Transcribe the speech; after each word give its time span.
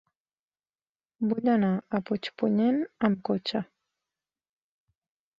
Vull 1.33 1.49
anar 1.55 1.69
a 1.97 1.99
Puigpunyent 2.07 2.79
amb 3.09 3.21
cotxe. 3.29 3.61